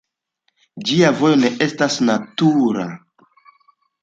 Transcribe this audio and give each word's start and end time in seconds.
Ĝia 0.87 1.11
vojo 1.19 1.35
ne 1.41 1.51
estas 1.67 1.99
natura. 2.09 2.89